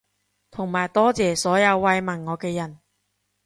[0.49, 2.79] 同埋多謝所有慰問我嘅人